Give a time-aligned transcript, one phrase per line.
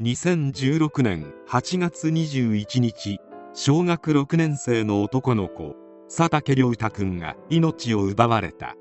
[0.00, 3.18] 2016年8月21日
[3.52, 5.74] 小学6年生の男の子
[6.06, 8.76] 佐竹良太君が命を奪われた。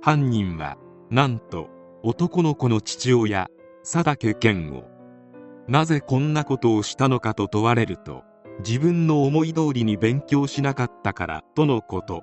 [0.00, 0.76] 犯人は
[1.10, 1.68] なんと
[2.04, 3.48] 男の子の父親
[3.82, 4.84] 佐竹健吾。
[5.66, 8.22] なぜこんなことをしたのかと問われると
[8.64, 12.22] 自分の思い通りに勉強しなかったからとのこと。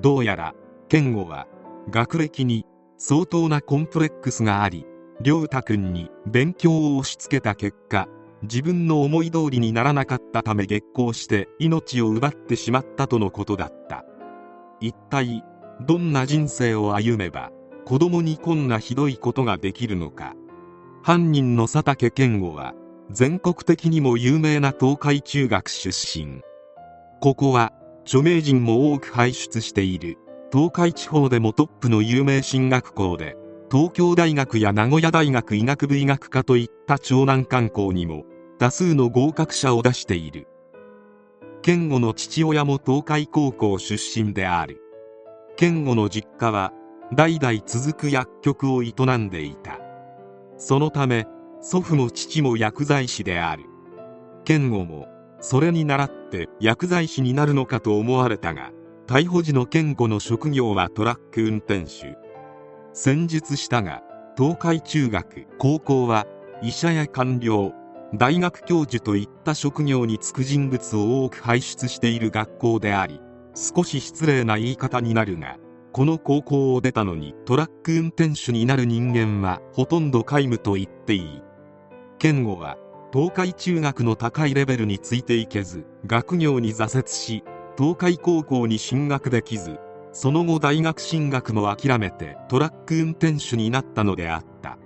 [0.00, 0.54] どうやら
[0.88, 1.46] 健吾は
[1.88, 2.66] 学歴に
[2.96, 4.84] 相当なコンプレックスがあり
[5.24, 8.06] 良太君に勉強を押し付けた結果
[8.42, 14.04] 自分の思い通りにならなかったため激高して命を奪ってしまったとのことだった。
[14.80, 15.42] 一体
[15.80, 17.50] どんな人生を歩めば
[17.84, 20.34] 子供にこんなひどいことができるのか。
[21.02, 22.74] 犯人の佐竹健吾は
[23.10, 26.42] 全国的にも有名な東海中学出身。
[27.20, 27.72] ここは
[28.04, 30.16] 著名人も多く輩出している
[30.52, 33.36] 東海地方でもトップの有名進学校で
[33.70, 38.24] 東京大学や名古屋大学医学部医学科といった長男観光にも
[38.58, 40.48] 多数の合格者を出している。
[41.60, 44.80] 健吾の父親も東海高校出身である。
[45.56, 46.72] 健吾の実家は
[47.14, 49.78] 代々続く薬局を営んでいた。
[50.56, 51.26] そのため
[51.60, 53.64] 祖父も父も薬剤師である。
[54.46, 55.08] 健吾も
[55.40, 58.72] それに倣って薬剤師になるのかと思われたが
[59.06, 62.27] 逮捕時の健吾の職業はトラック運転手。
[62.92, 64.02] 戦術したが
[64.36, 66.26] 東海中学高校は
[66.62, 67.72] 医者や官僚
[68.14, 73.20] 大学教授といった職業に就く人物を多く輩出している学校であり
[73.54, 75.56] 少し失礼な言い方になるが
[75.92, 81.42] この高校を出たのにトラック運転手になる人間はほとんど皆無と言っていい。
[82.18, 82.76] 健吾は
[83.12, 87.44] 東海中学の高いレベルについていけず学業に挫折し
[87.76, 89.78] 東海高校に進学できず
[90.12, 94.78] その後大学進学も諦めてトラック運転手になったのであった。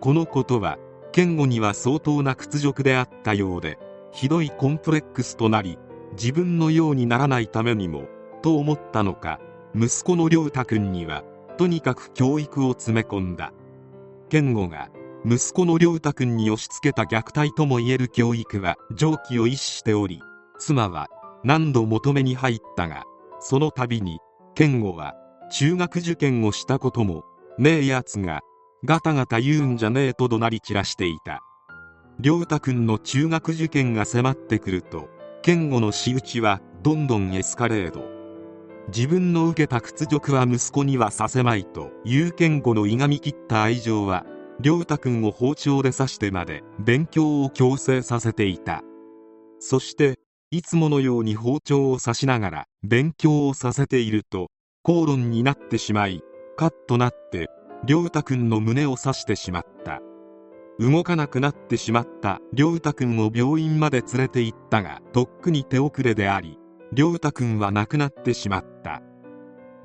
[0.00, 0.78] このことは
[1.12, 3.78] 健吾には相当な屈辱であったようで
[4.12, 5.78] ひどいコンプレックスとなり
[6.12, 8.04] 自分のようにならないためにも
[8.42, 9.40] と思ったのか
[9.74, 11.24] 息子の良太君には
[11.56, 13.52] とにかく教育を詰め込んだ。
[14.28, 14.90] 健吾が
[15.24, 20.20] 息子の良太君に押し付けた虐待ともいえる教育は常軌を逸しており
[20.58, 21.08] 妻は
[21.44, 23.04] 何度求めに入ったが
[23.40, 24.18] その度に
[24.54, 25.14] 健吾は
[25.50, 27.24] 中学受験をしたことも
[27.58, 28.40] ねえやつが
[28.84, 31.42] ガタガタ言うんじゃねえと怒鳴り散らしていた。
[32.22, 35.08] 良太君の中学受験が迫ってくると
[35.42, 38.04] 健吾の仕打ちはどんどんエスカレード。
[38.94, 44.24] 自分の受けた屈辱は息子にはさせまいという健吾のいがみ切った愛情は
[44.62, 48.82] 良太君を包丁で刺してまで勉強を強制させていた。
[49.58, 50.18] そして
[50.50, 54.48] いつものように包丁を刺しながら勉強をさせていると
[54.82, 56.22] 口論になってしまい
[56.56, 57.48] カッとなって
[57.86, 60.00] 良太君の胸を刺してしまった。
[60.78, 62.40] 動かなくなってしまった。
[62.52, 66.58] 良太君を病院まで連れて行ったがとっくに手遅れであり
[66.96, 69.02] 良太君は亡くなってしまった。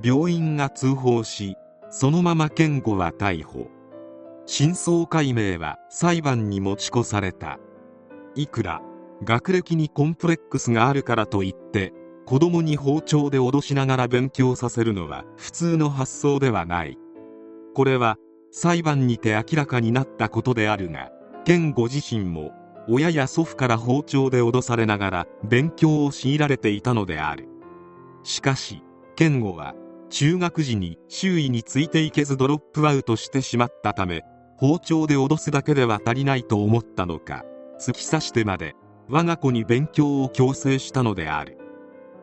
[0.04, 1.56] 病院が通報し
[1.90, 3.70] そのまま健吾は逮捕。
[4.46, 7.60] 真相解明は裁判に持ち越された。
[8.36, 8.82] いくら
[9.24, 11.94] 学歴にコンプレックスがあるからといって
[12.26, 16.98] 子供に包丁で脅しながら勉強させるのは普通の発想ではない。
[17.74, 18.18] これは
[18.52, 21.12] 裁判にて明らかになったことであるが
[21.46, 22.52] 健吾自身も
[22.88, 27.48] 親や祖父から包丁で脅されながら勉強を強いられていたのである。
[28.24, 28.84] しかし
[29.16, 29.76] 健吾は
[30.10, 34.24] 中学時に周囲についていけずドロップアウトしてしまったため
[34.58, 37.44] 包丁で脅すだけでは足りないと思ったのか
[37.80, 38.76] 突き刺してまで
[39.10, 41.58] 我が子に勉強を強制したのである。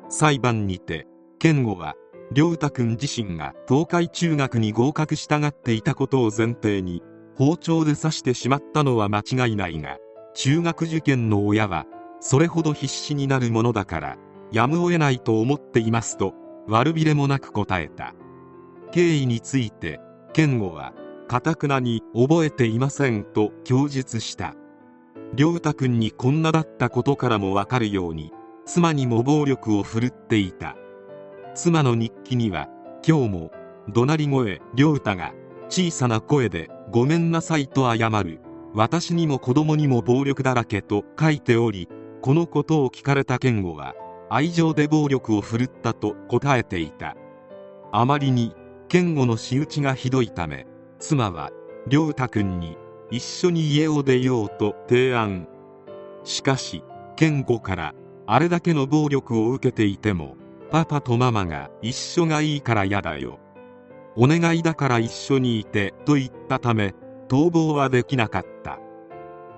[0.08, 1.06] 裁判にて
[1.38, 1.96] 健吾は
[2.34, 7.02] 良太君自身が東海中学に合格したがっていたことを前提に
[7.36, 9.98] 包丁で刺してしまったのは間違いないが
[10.34, 11.86] 中学受験の親は
[12.20, 14.16] それほど必死になるものだから
[14.52, 16.34] やむを得ないと思っていますと
[16.68, 18.14] 悪びれもなく答えた。
[18.92, 20.00] 経緯について
[20.32, 20.92] 健吾は
[21.28, 24.54] かたくなに覚えていませんと供述した。
[25.34, 28.32] 良太君にこんなだったことからもわかるように
[28.64, 30.76] 妻にも暴力を振るっていた。
[31.54, 32.68] 妻の日記には
[33.06, 33.50] 今日も
[33.88, 35.32] 怒鳴り声良太が
[35.68, 38.40] 小さな声で「ごめんなさい」と謝る。
[38.74, 41.88] 私にも子供にも暴力だらけと書いており
[42.20, 43.94] このことを聞かれた健吾は
[44.28, 47.16] 愛情で暴力を振るったと答えていた。
[47.92, 48.54] あまりに
[48.88, 50.66] 健吾の仕打ちがひどいため
[50.98, 51.50] 妻は
[51.88, 52.76] 良太君に
[53.10, 55.48] 一緒に家を出ようと提案。
[56.24, 56.82] しかし
[57.14, 57.94] 健吾から
[58.26, 60.36] あれだけの暴力を受けていても
[60.70, 63.38] パパとママが一緒がいいから嫌だよ。
[64.16, 66.94] お願いだから一緒にいてと言ったため
[67.28, 68.78] 逃亡はできなかった。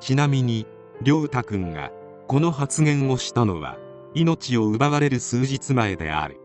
[0.01, 0.67] ちなみに
[1.03, 1.91] 良太君が
[2.27, 3.79] この発言をしたのは
[4.15, 6.39] 命を奪われる数日前である。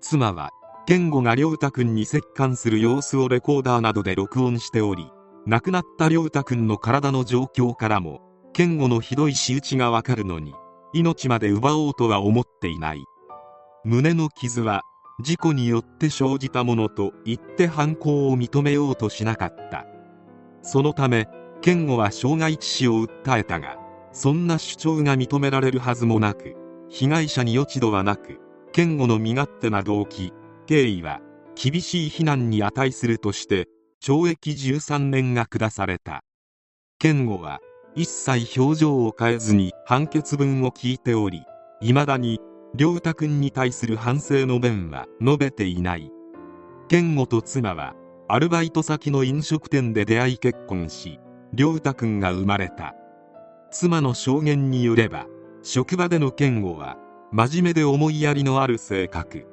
[0.00, 0.50] 妻は
[0.86, 5.12] 健吾が良太君に折檻する様子をレコーダーなどで録音しており
[5.46, 8.20] 亡くなった良太君の体の状況からも
[8.52, 10.54] 健吾のひどい仕打ちがわかるのに
[10.92, 13.04] 命まで奪おうとは思っていない。
[13.84, 14.82] 胸の傷は
[15.20, 19.86] 事故によって生じたものと言って犯行を認めようとしなかった。
[20.62, 21.26] そのため
[21.60, 23.76] 健吾は傷害致死を訴えたが
[24.12, 26.54] そんな主張が認められるはずもなく
[26.88, 28.38] 被害者に落ち度はなく
[28.72, 30.32] 健吾の身勝手な動機
[30.66, 31.20] 経緯は
[31.54, 33.68] 厳しい非難に値するとして
[34.04, 36.24] 懲役13年が下された。
[36.98, 37.60] 健吾は
[37.94, 41.44] 一切表情を変えずに判決文を聞いており
[41.80, 42.40] 未だに
[42.76, 46.10] 良太君に対する反省の弁は述べていない。
[46.88, 47.94] 健吾と妻は
[48.26, 51.20] アルバイト先の飲食店で出会い結婚し
[51.56, 52.96] 良太君が生まれた。
[53.70, 55.26] 妻の証言によれば
[55.62, 56.96] 職場での健吾は
[57.30, 59.46] 真面目で思いやりのある性格。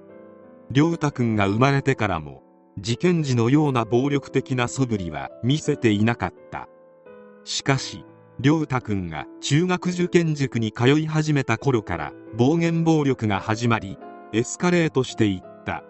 [0.74, 2.49] 良太君が生まれてからも
[2.82, 6.70] 事件時のような暴力的な素振りは見せていなかった。
[7.44, 8.06] しかし
[8.42, 13.98] 良太君が中学受験塾に通い始めた頃から暴言暴力が始まり
[14.32, 15.84] エスカレートしていった。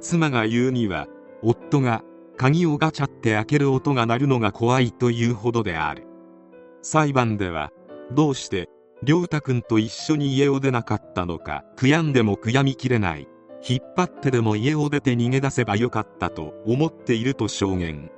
[0.00, 1.06] 妻が言うには
[1.42, 2.02] 夫が
[2.36, 6.06] 鍵をガチャって開ける音が鳴るのが怖いというほどである。
[6.82, 7.70] 裁判では
[8.12, 8.68] どうして
[9.06, 13.26] 良太君と一緒に家を出なかったのか悔やんでも悔やみきれない。
[13.68, 18.10] 引っ張ってでも家を出て逃げ出せばよかったと思っていると証言。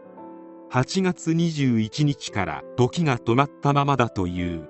[0.70, 4.68] 8月21日から時が止まったままだという。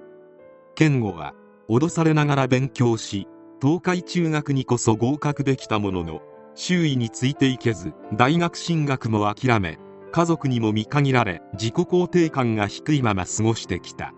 [0.75, 1.35] 健吾は
[1.69, 3.29] 脅されながら勉強し
[3.61, 6.21] 東海中学にこそ合格できたものの
[6.55, 9.79] 周囲についていけず大学進学も諦め
[10.11, 14.13] 家族にも見限られ自己肯定感が低いまま過ごしてきた。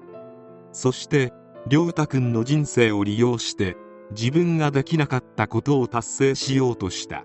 [0.72, 1.32] そして
[1.70, 3.76] 良太君の人生を利用して
[4.10, 7.24] 自分ができなかったことを達成しようとした。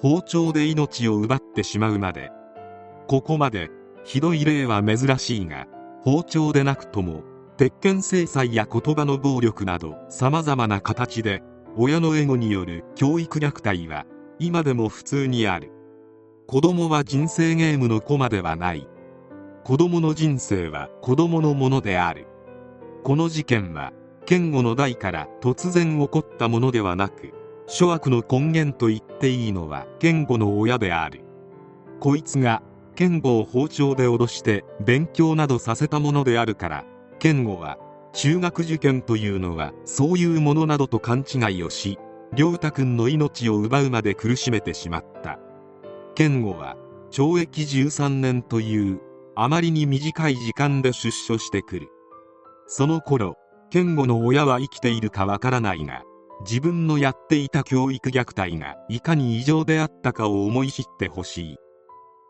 [0.00, 2.30] 包丁で命を奪ってしまうまで。
[3.06, 3.70] ここまで
[4.04, 5.66] ひどい例は珍しいが
[6.02, 7.22] 包丁でなくとも
[7.56, 11.42] 鉄拳制裁や言葉の暴力など様々な形で
[11.76, 14.06] 親のエゴによる教育虐待は
[14.38, 15.70] 今でも普通にある。
[16.46, 18.88] 子供は人生ゲームの駒ではない。
[19.62, 22.26] 子供の人生は子供のものである。
[23.04, 23.92] この事件は
[24.30, 27.34] 健吾の代から突然起こったものではなく
[27.66, 31.24] 諸悪の根源と言っていいのは健吾の親である。
[31.98, 32.62] こいつが
[32.94, 36.84] 健吾を包丁で脅して勉強などさせたものであるから
[37.18, 37.76] 健吾は
[38.12, 41.98] 中学受験というのはそういうものなどと勘違いをし
[42.36, 45.40] 良太君の命を奪うまで苦しめてしまった。
[46.14, 46.76] 健吾は
[47.10, 49.00] 懲役13年という
[49.34, 51.88] あまりに短い時間で出所してくる。
[52.68, 53.34] その頃
[53.70, 56.02] 健吾の親は生きているかわからないが
[56.40, 61.56] 自分のやっていた教育虐待がいかに異常であったかを思い知ってほしい。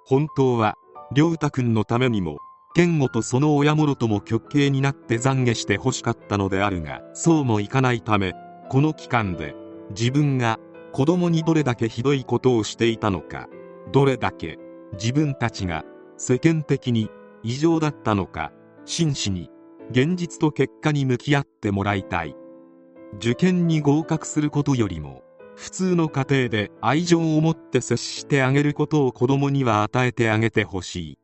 [0.04, 0.74] 本当は
[1.14, 2.38] 良太君のためにも
[2.74, 8.34] 健吾とその親もろとも極刑になって懺悔してほしかったのであるがそうもいかないため
[8.68, 9.54] この期間で
[9.90, 10.58] 自分が
[10.92, 13.48] 子供にどれだけひどいことをしていたのか
[13.92, 14.58] どれだけ
[14.92, 15.84] 自分たちが
[16.16, 17.10] 世間的に
[17.42, 18.52] 異常だったのか
[18.84, 19.50] 真摯に
[19.90, 22.36] 現実と結果に向き合ってもらいたい。
[23.16, 25.22] 受験に合格することよりも
[25.56, 31.19] 普通の家庭で愛情を持って接してあげることを子供には与えてあげてほしい。